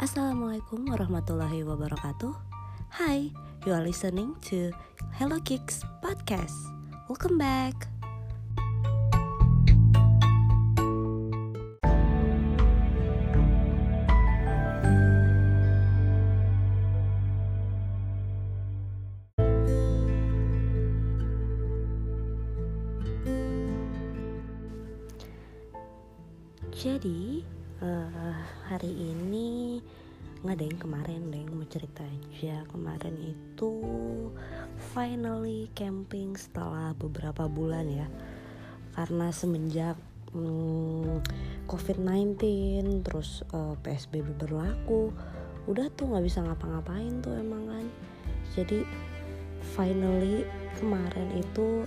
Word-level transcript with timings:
Assalamualaikum 0.00 0.88
warahmatullahi 0.88 1.60
wabarakatuh. 1.60 2.32
Hi, 3.04 3.28
you 3.68 3.76
are 3.76 3.84
listening 3.84 4.32
to 4.48 4.72
Hello 5.20 5.36
Kicks 5.44 5.84
podcast. 6.00 6.56
Welcome 7.04 7.36
back. 7.36 7.84
Jadi 26.72 27.44
uh, 27.80 28.36
hari 28.68 28.92
ini 28.92 29.80
nggak 30.40 30.56
ada 30.56 30.64
yang 30.64 30.80
kemarin 30.80 31.20
deh 31.28 31.44
mau 31.52 31.68
cerita 31.68 32.04
aja. 32.04 32.64
Kemarin 32.68 33.16
itu 33.20 33.72
finally 34.92 35.68
camping 35.76 36.36
setelah 36.36 36.96
beberapa 36.96 37.48
bulan 37.48 37.88
ya. 37.88 38.08
Karena 38.96 39.32
semenjak 39.32 39.96
hmm, 40.32 41.20
covid-19 41.68 42.40
terus 43.04 43.44
uh, 43.52 43.76
psbb 43.80 44.32
berlaku 44.36 45.12
udah 45.68 45.92
tuh 45.92 46.08
nggak 46.08 46.24
bisa 46.24 46.40
ngapa-ngapain 46.40 47.20
tuh 47.20 47.36
emang 47.36 47.68
kan. 47.68 47.86
Jadi 48.56 48.84
finally 49.76 50.48
kemarin 50.80 51.28
itu 51.36 51.84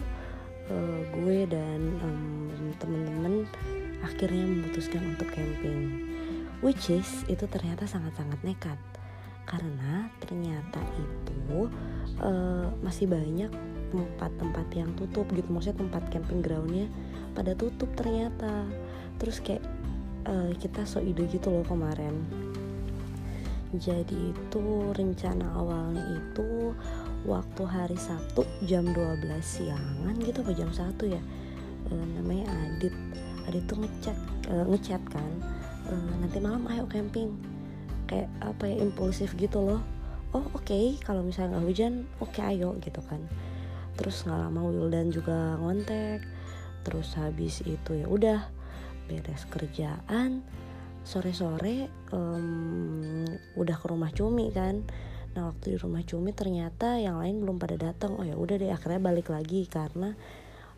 uh, 0.70 1.02
gue 1.10 1.50
dan 1.50 1.82
um, 2.06 2.70
temen-temen 2.78 3.50
akhirnya 4.04 4.46
memutuskan 4.46 5.16
untuk 5.16 5.32
camping. 5.32 6.12
Which 6.60 6.92
is 6.92 7.24
itu 7.32 7.48
ternyata 7.48 7.88
sangat-sangat 7.88 8.40
nekat. 8.44 8.80
Karena 9.44 10.08
ternyata 10.24 10.80
itu 10.96 11.68
uh, 12.24 12.72
masih 12.80 13.08
banyak 13.08 13.52
tempat-tempat 13.92 14.68
yang 14.76 14.92
tutup 14.96 15.28
gitu. 15.32 15.48
Maksudnya 15.52 15.88
tempat 15.88 16.04
camping 16.12 16.44
groundnya 16.44 16.88
pada 17.34 17.56
tutup 17.56 17.92
ternyata. 17.96 18.68
Terus 19.20 19.40
kayak 19.40 19.64
uh, 20.28 20.52
kita 20.60 20.84
so 20.84 21.00
ide 21.00 21.28
gitu 21.32 21.52
loh 21.52 21.66
kemarin. 21.68 22.16
Jadi 23.74 24.30
itu 24.30 24.94
rencana 24.94 25.50
awalnya 25.58 26.22
itu 26.22 26.78
waktu 27.26 27.64
hari 27.66 27.98
Sabtu 27.98 28.46
jam 28.70 28.86
12 28.86 29.26
siangan 29.42 30.14
gitu 30.22 30.46
apa 30.46 30.54
jam 30.54 30.70
1 30.70 30.94
ya? 31.10 31.22
E, 31.90 31.94
namanya 32.14 32.54
Adit 32.54 32.94
Adit 33.50 33.64
tuh 33.68 33.78
ngechat 33.80 34.18
e, 34.48 34.54
ngechat 34.72 35.04
kan 35.12 35.32
uh, 35.90 36.14
nanti 36.20 36.38
malam 36.40 36.64
ayo 36.72 36.86
camping. 36.88 37.36
Kayak 38.08 38.30
apa 38.44 38.68
ya 38.68 38.76
impulsif 38.84 39.34
gitu 39.36 39.64
loh. 39.64 39.82
Oh 40.34 40.44
oke 40.58 40.66
okay, 40.66 40.98
kalau 41.02 41.22
misalnya 41.22 41.58
nggak 41.58 41.66
hujan 41.68 41.94
oke 42.20 42.34
okay, 42.34 42.58
ayo 42.58 42.76
gitu 42.82 43.00
kan. 43.06 43.22
Terus 44.00 44.26
nggak 44.26 44.40
lama 44.50 44.62
Wildan 44.66 45.14
juga 45.14 45.60
ngontek. 45.62 46.26
Terus 46.84 47.16
habis 47.16 47.64
itu 47.64 47.92
ya 47.96 48.08
udah 48.10 48.40
beres 49.08 49.46
kerjaan. 49.48 50.44
Sore-sore 51.04 51.92
um, 52.16 53.28
udah 53.60 53.76
ke 53.76 53.86
rumah 53.92 54.12
Cumi 54.16 54.52
kan. 54.56 54.84
Nah 55.34 55.52
waktu 55.52 55.76
di 55.76 55.78
rumah 55.80 56.04
Cumi 56.08 56.32
ternyata 56.32 56.98
yang 56.98 57.20
lain 57.20 57.44
belum 57.44 57.60
pada 57.60 57.76
datang. 57.76 58.16
Oh 58.18 58.26
ya 58.26 58.40
udah 58.40 58.56
deh 58.58 58.72
akhirnya 58.72 59.04
balik 59.04 59.30
lagi 59.30 59.68
karena 59.68 60.16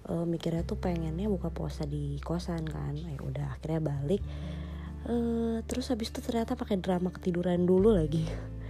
uh, 0.10 0.26
mikirnya 0.26 0.66
tuh 0.66 0.78
pengennya 0.78 1.30
buka 1.30 1.50
puasa 1.50 1.86
di 1.86 2.22
kosan 2.22 2.66
kan. 2.66 2.94
Ya 2.98 3.18
udah 3.22 3.58
akhirnya 3.58 3.82
balik. 3.82 4.22
Uh, 5.06 5.62
terus 5.70 5.94
habis 5.94 6.10
itu 6.10 6.22
ternyata 6.22 6.58
pakai 6.58 6.82
drama 6.82 7.14
ketiduran 7.14 7.66
dulu 7.66 7.94
lagi. 7.94 8.26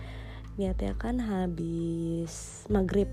Niatnya 0.60 0.96
kan 0.96 1.20
habis 1.20 2.64
maghrib 2.72 3.12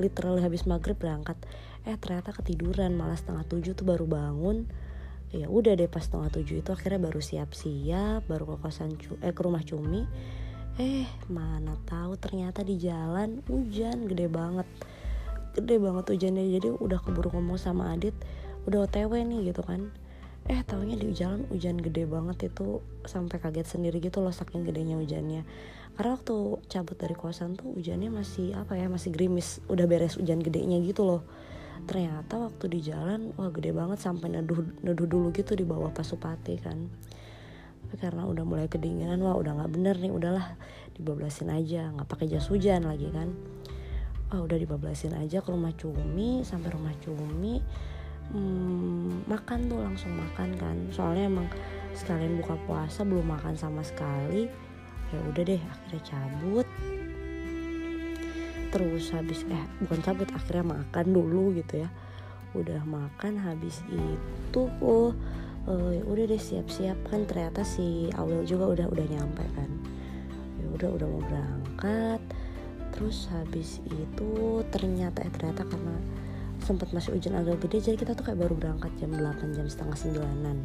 literally 0.00 0.44
habis 0.44 0.64
maghrib 0.64 0.96
berangkat. 0.96 1.36
Eh 1.84 1.96
ternyata 1.96 2.32
ketiduran 2.36 2.96
malah 2.96 3.16
setengah 3.16 3.44
tujuh 3.48 3.72
tuh 3.76 3.86
baru 3.88 4.04
bangun. 4.08 4.68
Ya 5.28 5.44
udah 5.52 5.76
deh 5.76 5.88
pas 5.92 6.00
setengah 6.00 6.32
tujuh 6.32 6.64
itu 6.64 6.70
akhirnya 6.72 7.04
baru 7.04 7.20
siap-siap 7.20 8.24
baru 8.24 8.56
ke 8.56 8.64
kosan 8.64 8.96
eh 9.20 9.32
ke 9.32 9.40
rumah 9.44 9.60
cumi. 9.60 10.08
Eh 10.80 11.08
mana 11.28 11.76
tahu 11.84 12.16
ternyata 12.16 12.64
di 12.64 12.80
jalan 12.80 13.44
hujan 13.50 14.08
gede 14.08 14.30
banget 14.30 14.68
gede 15.56 15.76
banget 15.80 16.04
hujannya. 16.10 16.44
Jadi 16.58 16.68
udah 16.74 16.98
keburu 17.00 17.32
ngomong 17.32 17.60
sama 17.60 17.94
Adit 17.94 18.16
udah 18.68 18.84
otw 18.84 19.12
nih 19.16 19.52
gitu 19.52 19.64
kan. 19.64 19.88
Eh 20.48 20.64
taunya 20.64 20.96
di 20.96 21.12
jalan 21.12 21.44
hujan 21.52 21.76
gede 21.76 22.08
banget 22.08 22.48
itu 22.48 22.80
sampai 23.04 23.36
kaget 23.36 23.68
sendiri 23.68 24.00
gitu 24.00 24.24
loh 24.24 24.32
saking 24.32 24.64
gedenya 24.64 24.96
hujannya. 24.96 25.44
Karena 25.96 26.16
waktu 26.16 26.62
cabut 26.72 26.96
dari 26.96 27.12
kosan 27.12 27.58
tuh 27.58 27.76
hujannya 27.76 28.08
masih 28.08 28.56
apa 28.56 28.76
ya 28.76 28.88
masih 28.88 29.12
gerimis 29.12 29.60
udah 29.68 29.84
beres 29.84 30.16
hujan 30.16 30.40
gedenya 30.40 30.80
gitu 30.80 31.04
loh. 31.04 31.22
Ternyata 31.84 32.40
waktu 32.40 32.64
di 32.68 32.80
jalan 32.80 33.36
wah 33.36 33.52
gede 33.52 33.76
banget 33.76 34.00
sampai 34.00 34.32
neduh 34.32 34.64
neduh 34.80 35.04
dulu 35.04 35.28
gitu 35.36 35.52
di 35.52 35.68
bawah 35.68 35.92
pasupati 35.92 36.56
kan. 36.60 36.88
Tapi 37.88 37.96
karena 38.00 38.24
udah 38.24 38.44
mulai 38.44 38.68
kedinginan 38.72 39.20
wah 39.20 39.36
udah 39.36 39.52
nggak 39.52 39.70
bener 39.72 39.96
nih 40.00 40.12
udahlah 40.12 40.56
dibablasin 40.98 41.48
aja 41.54 41.94
nggak 41.94 42.10
pakai 42.10 42.26
jas 42.26 42.50
hujan 42.50 42.82
lagi 42.84 43.08
kan 43.14 43.30
wah 44.28 44.44
udah 44.44 44.60
dibablasin 44.60 45.16
aja 45.16 45.40
ke 45.40 45.48
rumah 45.48 45.72
cumi 45.72 46.44
sampai 46.44 46.68
rumah 46.68 46.92
cumi 47.00 47.64
hmm, 48.32 49.24
makan 49.24 49.68
tuh 49.68 49.80
langsung 49.80 50.12
makan 50.16 50.52
kan. 50.60 50.76
Soalnya 50.92 51.32
emang 51.32 51.48
sekalian 51.96 52.38
buka 52.40 52.54
puasa 52.68 53.02
belum 53.02 53.26
makan 53.26 53.56
sama 53.56 53.82
sekali 53.82 54.46
ya 55.08 55.18
udah 55.32 55.42
deh 55.44 55.62
akhirnya 55.62 56.02
cabut. 56.04 56.68
Terus 58.68 59.08
habis 59.16 59.40
eh 59.48 59.64
bukan 59.80 60.00
cabut 60.04 60.28
akhirnya 60.36 60.76
makan 60.76 61.06
dulu 61.08 61.56
gitu 61.56 61.84
ya. 61.84 61.88
Udah 62.52 62.84
makan 62.84 63.40
habis 63.40 63.80
itu 63.88 64.62
oh 64.84 65.16
uh, 65.64 65.92
udah 66.04 66.24
deh 66.28 66.40
siap-siap 66.40 67.00
kan. 67.08 67.24
Ternyata 67.24 67.64
si 67.64 68.12
Awil 68.12 68.44
juga 68.44 68.68
udah 68.68 68.86
udah 68.92 69.06
nyampe 69.08 69.44
kan. 69.56 69.70
Ya 70.60 70.66
udah 70.76 70.88
udah 71.00 71.06
mau 71.08 71.22
berangkat 71.24 72.20
terus 72.94 73.28
habis 73.30 73.80
itu 73.88 74.62
ternyata 74.72 75.22
eh 75.24 75.32
ternyata 75.32 75.64
karena 75.66 75.96
sempat 76.62 76.90
masih 76.90 77.14
hujan 77.14 77.38
agak 77.38 77.62
gede 77.64 77.92
jadi 77.92 77.96
kita 77.96 78.12
tuh 78.18 78.24
kayak 78.26 78.42
baru 78.42 78.54
berangkat 78.58 78.90
jam 78.98 79.14
8 79.14 79.56
jam 79.56 79.66
setengah 79.70 79.96
sembilanan. 79.96 80.56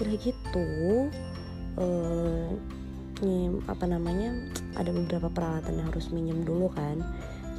Udah 0.00 0.14
gitu 0.20 0.66
uh, 1.80 2.50
apa 3.68 3.84
namanya 3.84 4.32
ada 4.80 4.88
beberapa 4.96 5.28
peralatan 5.28 5.76
yang 5.76 5.86
harus 5.92 6.08
minjem 6.08 6.40
dulu 6.44 6.72
kan. 6.72 7.00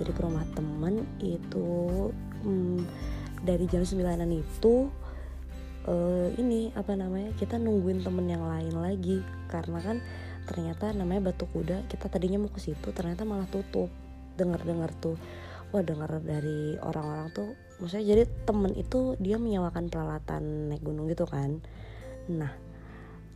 Jadi 0.02 0.10
ke 0.10 0.22
rumah 0.26 0.46
temen 0.58 1.06
itu 1.22 2.10
um, 2.42 2.81
dari 3.46 3.70
jam 3.70 3.86
sembilanan 3.86 4.30
itu 4.34 4.90
uh, 5.86 6.30
ini 6.42 6.74
apa 6.74 6.98
namanya 6.98 7.38
kita 7.38 7.62
nungguin 7.62 8.02
temen 8.02 8.26
yang 8.26 8.42
lain 8.42 8.74
lagi. 8.74 9.22
Karena 9.46 9.78
kan 9.78 10.02
ternyata 10.50 10.91
namanya 10.96 11.31
batu 11.31 11.46
kuda 11.50 11.85
kita 11.88 12.09
tadinya 12.09 12.41
mau 12.41 12.52
ke 12.52 12.62
situ 12.62 12.90
ternyata 12.94 13.25
malah 13.28 13.47
tutup. 13.50 13.91
Dengar 14.35 14.63
dengar 14.63 14.90
tuh 14.97 15.19
wah 15.72 15.84
dengar 15.84 16.19
dari 16.19 16.75
orang-orang 16.84 17.31
tuh 17.31 17.56
maksudnya 17.79 18.16
jadi 18.16 18.24
temen 18.44 18.75
itu 18.75 19.16
dia 19.18 19.40
menyewakan 19.40 19.88
peralatan 19.88 20.74
naik 20.74 20.84
gunung 20.84 21.07
gitu 21.07 21.24
kan. 21.25 21.63
Nah 22.28 22.72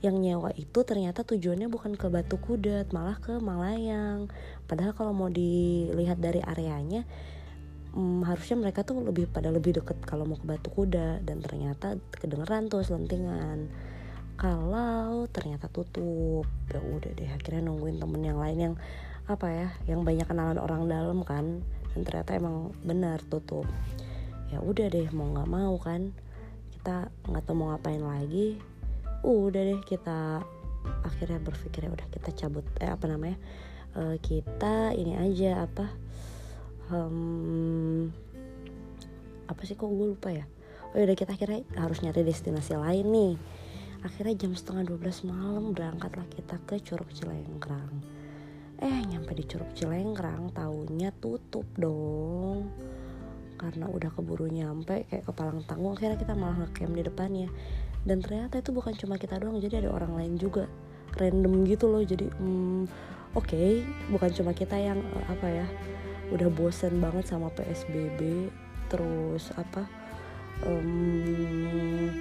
yang 0.03 0.21
nyewa 0.21 0.53
itu 0.53 0.85
ternyata 0.85 1.25
tujuannya 1.25 1.65
bukan 1.65 1.97
ke 1.97 2.05
Batu 2.13 2.37
Kuda 2.37 2.85
malah 2.93 3.17
ke 3.17 3.41
Malayang. 3.41 4.29
Padahal 4.69 4.93
kalau 4.93 5.17
mau 5.17 5.33
dilihat 5.33 6.21
dari 6.21 6.45
areanya 6.45 7.07
hmm, 7.97 8.21
harusnya 8.27 8.59
mereka 8.59 8.85
tuh 8.85 9.01
lebih 9.01 9.25
pada 9.31 9.49
lebih 9.49 9.81
deket 9.81 9.97
kalau 10.05 10.29
mau 10.29 10.37
ke 10.37 10.45
Batu 10.45 10.69
Kuda. 10.69 11.25
Dan 11.25 11.41
ternyata 11.41 11.97
kedengeran 12.21 12.69
tuh 12.69 12.85
selentingan 12.85 13.71
kalau 14.35 15.23
ternyata 15.31 15.71
tutup 15.71 16.43
ya 16.67 16.79
udah 16.83 17.11
deh 17.15 17.31
akhirnya 17.31 17.71
nungguin 17.71 17.99
temen 17.99 18.21
yang 18.23 18.39
lain 18.39 18.59
yang 18.59 18.75
apa 19.25 19.47
ya 19.47 19.67
yang 19.89 20.03
banyak 20.03 20.27
kenalan 20.27 20.59
orang 20.59 20.85
dalam 20.91 21.23
kan 21.23 21.63
dan 21.95 22.01
ternyata 22.03 22.35
emang 22.35 22.75
benar 22.83 23.23
tutup. 23.25 23.65
Ya 24.51 24.59
udah 24.59 24.91
deh 24.91 25.07
mau 25.15 25.31
nggak 25.31 25.49
mau 25.49 25.75
kan 25.79 26.11
kita 26.75 27.09
nggak 27.25 27.43
tahu 27.47 27.55
mau 27.57 27.73
ngapain 27.73 28.03
lagi 28.03 28.61
udah 29.25 29.57
deh 29.73 29.81
kita 29.81 30.45
akhirnya 31.01 31.41
berpikir 31.41 31.89
ya 31.89 31.91
udah 31.97 32.07
kita 32.13 32.29
cabut 32.37 32.61
eh 32.77 32.93
apa 32.93 33.09
namanya 33.09 33.41
uh, 33.97 34.13
kita 34.21 34.93
ini 34.93 35.17
aja 35.17 35.65
apa 35.65 35.89
um, 36.93 38.13
apa 39.49 39.61
sih 39.65 39.73
kok 39.73 39.89
gue 39.89 40.13
lupa 40.13 40.29
ya? 40.29 40.45
Oh 40.93 41.01
udah 41.01 41.17
kita 41.17 41.33
akhirnya 41.33 41.65
harus 41.73 42.05
nyari 42.05 42.21
destinasi 42.21 42.77
lain 42.77 43.07
nih 43.09 43.33
akhirnya 44.05 44.45
jam 44.45 44.53
setengah 44.53 44.85
12 44.93 45.25
malam 45.25 45.73
berangkatlah 45.73 46.29
kita 46.29 46.61
ke 46.69 46.77
Curug 46.85 47.09
Cilengkrang 47.09 48.15
eh 48.79 48.99
nyampe 49.07 49.31
di 49.31 49.43
Curug 49.47 49.71
Cilengkrang 49.71 50.51
tahunya 50.51 51.15
tutup 51.23 51.63
dong. 51.79 52.71
Karena 53.55 53.87
udah 53.87 54.11
keburu 54.11 54.51
nyampe 54.51 55.07
kayak 55.07 55.23
kepalang 55.31 55.63
tanggung 55.63 55.95
akhirnya 55.95 56.19
kita 56.19 56.35
malah 56.35 56.67
ngecamp 56.67 56.91
di 56.91 57.03
depannya. 57.07 57.49
Dan 58.03 58.19
ternyata 58.19 58.59
itu 58.59 58.75
bukan 58.75 58.93
cuma 58.99 59.15
kita 59.15 59.39
doang 59.39 59.63
jadi 59.63 59.87
ada 59.87 59.95
orang 59.95 60.19
lain 60.19 60.35
juga. 60.35 60.67
Random 61.15 61.63
gitu 61.63 61.87
loh 61.87 62.03
jadi 62.03 62.27
hmm, 62.27 62.91
oke 63.39 63.47
okay, 63.47 63.87
bukan 64.11 64.35
cuma 64.35 64.51
kita 64.51 64.75
yang 64.75 64.99
uh, 65.15 65.25
apa 65.31 65.47
ya 65.47 65.67
udah 66.35 66.51
bosen 66.51 66.99
banget 66.99 67.31
sama 67.31 67.47
psbb 67.55 68.51
terus 68.91 69.47
apa 69.55 69.87
um, 70.67 72.11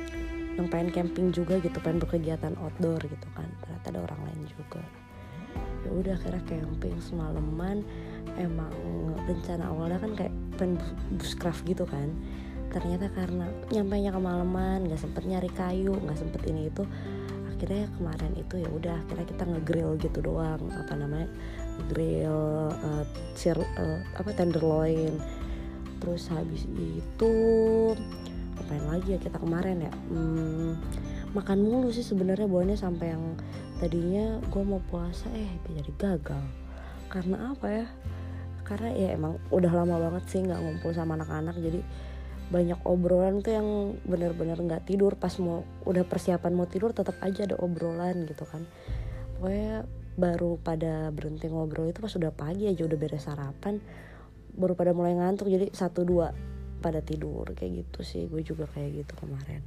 yang 0.54 0.66
pengen 0.70 0.90
camping 0.94 1.34
juga 1.34 1.58
gitu 1.58 1.78
pengen 1.82 1.98
berkegiatan 2.02 2.54
outdoor 2.62 3.02
gitu 3.02 3.28
kan. 3.34 3.46
Ternyata 3.62 3.86
ada 3.90 4.00
orang 4.06 4.20
lain 4.30 4.40
juga. 4.46 4.82
Ya 5.82 5.90
udah 5.90 6.16
kira 6.22 6.40
camping 6.46 6.96
semalaman. 7.02 7.82
Emang 8.38 8.72
rencana 9.26 9.70
awalnya 9.70 9.98
kan 10.02 10.12
kayak 10.14 10.34
pengen 10.58 10.78
buscraft 11.18 11.66
gitu 11.66 11.86
kan. 11.86 12.10
Ternyata 12.70 13.10
karena 13.14 13.46
nyampe 13.70 13.94
nya 13.98 14.10
kemalaman 14.10 14.90
nggak 14.90 14.98
sempet 14.98 15.22
nyari 15.26 15.50
kayu 15.54 15.94
nggak 15.94 16.18
sempet 16.18 16.42
ini 16.50 16.66
itu 16.66 16.82
akhirnya 17.54 17.86
kemarin 17.94 18.34
itu 18.34 18.54
ya 18.58 18.66
udah 18.66 18.94
akhirnya 18.98 19.26
kita 19.30 19.44
ngegrill 19.46 19.90
gitu 20.02 20.18
doang. 20.22 20.62
Apa 20.74 20.94
namanya? 20.98 21.30
Grill 21.90 22.70
uh, 22.70 23.04
sir, 23.34 23.58
uh, 23.58 24.00
apa 24.18 24.30
tenderloin. 24.34 25.18
Terus 26.02 26.28
habis 26.28 26.66
itu 26.74 27.34
ngapain 28.54 28.86
lagi 28.86 29.08
ya 29.14 29.18
kita 29.20 29.36
kemarin 29.42 29.84
ya? 29.84 29.92
Hmm, 30.10 30.78
makan 31.34 31.58
mulu 31.62 31.90
sih 31.90 32.06
sebenarnya 32.06 32.46
bawanya 32.46 32.78
sampai 32.78 33.12
yang 33.12 33.34
tadinya 33.82 34.38
gue 34.48 34.62
mau 34.62 34.80
puasa 34.88 35.26
eh 35.34 35.50
jadi 35.68 35.92
gagal. 35.98 36.44
Karena 37.10 37.52
apa 37.52 37.66
ya? 37.68 37.86
Karena 38.64 38.90
ya 38.96 39.12
emang 39.12 39.36
udah 39.52 39.72
lama 39.74 40.00
banget 40.00 40.24
sih 40.30 40.40
nggak 40.40 40.56
ngumpul 40.56 40.94
sama 40.96 41.20
anak-anak 41.20 41.58
jadi 41.60 41.84
banyak 42.44 42.80
obrolan 42.84 43.40
tuh 43.40 43.52
yang 43.56 43.68
bener-bener 44.06 44.56
nggak 44.56 44.88
tidur. 44.88 45.18
Pas 45.18 45.34
mau 45.42 45.66
udah 45.84 46.06
persiapan 46.06 46.52
mau 46.54 46.70
tidur 46.70 46.94
tetap 46.96 47.18
aja 47.20 47.44
ada 47.44 47.58
obrolan 47.60 48.24
gitu 48.24 48.46
kan. 48.48 48.64
Pokoknya 49.36 49.84
baru 50.14 50.62
pada 50.62 51.10
berhenti 51.10 51.50
ngobrol 51.50 51.90
itu 51.90 51.98
pas 51.98 52.14
udah 52.14 52.30
pagi 52.30 52.70
aja 52.70 52.86
udah 52.86 52.94
beres 52.94 53.26
sarapan 53.26 53.82
baru 54.54 54.78
pada 54.78 54.94
mulai 54.94 55.18
ngantuk. 55.18 55.50
Jadi 55.50 55.74
satu 55.74 56.06
dua 56.06 56.30
pada 56.84 57.00
tidur 57.00 57.48
kayak 57.56 57.80
gitu 57.88 58.04
sih. 58.04 58.28
Gue 58.28 58.44
juga 58.44 58.68
kayak 58.68 59.00
gitu 59.00 59.12
kemarin. 59.16 59.64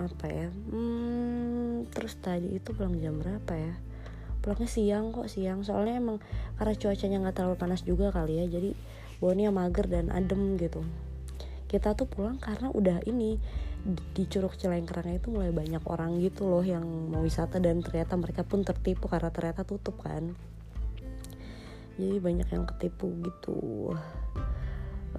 Apa 0.00 0.26
ya? 0.32 0.48
Hmm, 0.72 1.84
terus 1.92 2.16
tadi 2.16 2.56
itu 2.56 2.72
pulang 2.72 2.96
jam 2.96 3.20
berapa 3.20 3.52
ya? 3.52 3.76
Pulangnya 4.40 4.68
siang 4.72 5.12
kok 5.12 5.28
siang. 5.28 5.60
Soalnya 5.60 6.00
emang 6.00 6.24
karena 6.56 6.72
cuacanya 6.72 7.16
nggak 7.20 7.36
terlalu 7.36 7.56
panas 7.60 7.84
juga 7.84 8.08
kali 8.08 8.40
ya. 8.40 8.48
Jadi 8.48 8.72
baunya 9.20 9.52
mager 9.52 9.84
dan 9.84 10.08
adem 10.08 10.56
gitu. 10.56 10.80
Kita 11.68 11.92
tuh 11.92 12.08
pulang 12.08 12.40
karena 12.40 12.72
udah 12.72 13.04
ini 13.04 13.36
di 13.84 14.24
Curug 14.24 14.56
Cilengkrang 14.56 15.12
itu 15.12 15.28
mulai 15.28 15.52
banyak 15.52 15.84
orang 15.84 16.16
gitu 16.24 16.48
loh 16.48 16.64
yang 16.64 16.84
mau 17.12 17.20
wisata 17.20 17.60
dan 17.60 17.84
ternyata 17.84 18.16
mereka 18.16 18.40
pun 18.40 18.64
tertipu 18.64 19.12
karena 19.12 19.28
ternyata 19.28 19.60
tutup 19.68 20.00
kan. 20.00 20.32
Jadi 21.94 22.18
banyak 22.18 22.48
yang 22.50 22.64
ketipu 22.66 23.12
gitu 23.22 23.92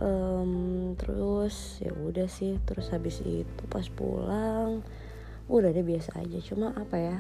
um, 0.01 0.94
terus 1.00 1.80
ya 1.80 1.92
udah 1.92 2.27
sih 2.27 2.59
terus 2.68 2.92
habis 2.92 3.21
itu 3.24 3.63
pas 3.71 3.86
pulang 3.92 4.83
udah 5.45 5.69
deh 5.69 5.86
biasa 5.86 6.18
aja. 6.19 6.39
Cuma 6.42 6.74
apa 6.74 6.97
ya 6.97 7.18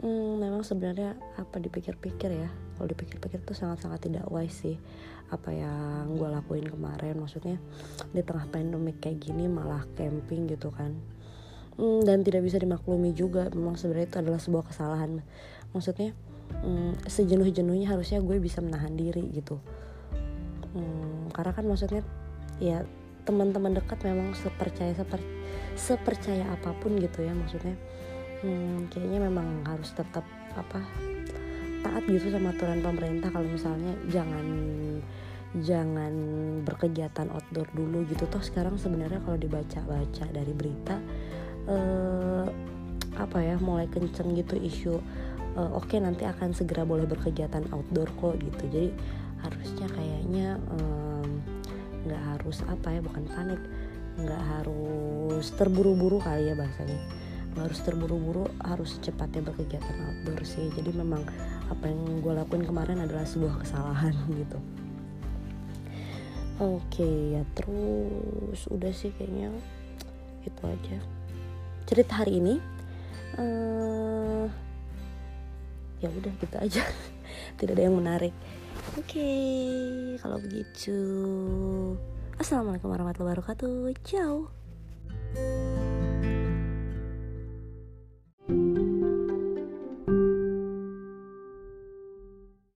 hmm, 0.00 0.40
memang 0.40 0.62
sebenarnya 0.64 1.18
apa 1.36 1.60
dipikir-pikir 1.60 2.30
ya 2.32 2.48
kalau 2.78 2.88
dipikir-pikir 2.88 3.44
tuh 3.44 3.54
sangat-sangat 3.54 4.08
tidak 4.08 4.26
wise 4.32 4.56
sih. 4.56 4.76
Apa 5.32 5.48
yang 5.48 6.12
gue 6.16 6.28
lakuin 6.28 6.68
kemarin 6.68 7.16
maksudnya 7.16 7.56
di 8.12 8.20
tengah 8.20 8.44
pandemik 8.52 9.00
kayak 9.00 9.20
gini 9.20 9.48
malah 9.48 9.84
camping 9.96 10.48
gitu 10.48 10.72
kan. 10.72 10.92
Hmm, 11.72 12.04
dan 12.04 12.20
tidak 12.20 12.44
bisa 12.44 12.60
dimaklumi 12.60 13.16
juga 13.16 13.48
memang 13.48 13.80
sebenarnya 13.80 14.12
itu 14.12 14.18
adalah 14.20 14.40
sebuah 14.40 14.64
kesalahan. 14.68 15.24
Maksudnya 15.72 16.12
hmm, 16.60 17.08
sejenuh-jenuhnya 17.08 17.88
harusnya 17.88 18.20
gue 18.20 18.36
bisa 18.36 18.60
menahan 18.60 18.92
diri 18.92 19.24
gitu 19.32 19.56
hmm, 20.76 21.32
karena 21.32 21.52
kan 21.52 21.64
maksudnya 21.68 22.02
ya 22.60 22.84
teman-teman 23.22 23.78
dekat 23.78 24.02
memang 24.02 24.34
sepercaya 24.34 24.92
seper, 24.92 25.22
sepercaya 25.78 26.44
apa 26.50 26.74
pun 26.82 26.98
gitu 26.98 27.22
ya 27.22 27.32
maksudnya. 27.32 27.76
Hmm, 28.42 28.90
kayaknya 28.90 29.30
memang 29.30 29.62
harus 29.62 29.94
tetap 29.94 30.26
apa 30.58 30.82
taat 31.82 32.02
gitu 32.10 32.30
sama 32.30 32.50
aturan 32.50 32.82
pemerintah 32.82 33.30
kalau 33.30 33.46
misalnya 33.46 33.94
jangan 34.10 34.46
jangan 35.62 36.14
berkegiatan 36.66 37.28
outdoor 37.30 37.68
dulu 37.70 38.02
gitu. 38.10 38.26
Toh 38.26 38.42
sekarang 38.42 38.80
sebenarnya 38.80 39.22
kalau 39.22 39.38
dibaca-baca 39.38 40.24
dari 40.32 40.52
berita 40.56 40.96
eh, 41.68 42.46
apa 43.12 43.38
ya 43.44 43.60
mulai 43.60 43.86
kenceng 43.92 44.32
gitu 44.32 44.56
isu 44.56 44.96
eh, 45.56 45.70
oke 45.72 45.88
okay, 45.88 45.98
nanti 46.00 46.24
akan 46.24 46.56
segera 46.56 46.82
boleh 46.86 47.04
berkegiatan 47.04 47.68
outdoor 47.72 48.08
kok 48.18 48.34
gitu. 48.40 48.64
Jadi 48.68 48.90
harusnya 49.42 49.86
kayaknya 49.90 50.48
nggak 52.06 52.22
um, 52.22 52.28
harus 52.36 52.62
apa 52.70 52.94
ya 52.94 53.00
bukan 53.02 53.24
panik 53.26 53.60
nggak 54.12 54.42
harus 54.44 55.46
terburu-buru 55.56 56.20
kali 56.20 56.52
ya 56.52 56.54
bahasanya. 56.54 57.00
Nggak 57.52 57.64
harus 57.68 57.80
terburu-buru 57.84 58.44
harus 58.64 58.96
cepatnya 59.00 59.44
berkegiatan 59.44 59.96
outdoor 60.00 60.40
sih. 60.44 60.68
Jadi 60.72 60.90
memang 60.92 61.24
apa 61.68 61.84
yang 61.88 62.20
gue 62.20 62.32
lakuin 62.36 62.64
kemarin 62.64 63.00
adalah 63.00 63.24
sebuah 63.24 63.64
kesalahan 63.64 64.12
gitu. 64.40 64.58
Oke 66.60 67.34
ya 67.34 67.42
terus 67.56 68.68
udah 68.68 68.92
sih 68.92 69.10
kayaknya 69.16 69.50
itu 70.44 70.62
aja. 70.62 70.98
Cerita 71.88 72.22
hari 72.22 72.38
ini 72.38 72.54
uh, 73.40 74.46
ya 76.02 76.10
udah 76.10 76.32
gitu 76.42 76.56
aja. 76.58 76.82
Tidak 77.58 77.72
ada 77.72 77.84
yang 77.86 77.96
menarik. 77.96 78.34
Oke 78.98 79.30
kalau 80.18 80.42
begitu. 80.42 80.98
Assalamualaikum 82.36 82.90
warahmatullahi 82.90 83.38
wabarakatuh. 83.38 83.94
Ciao 84.02 84.50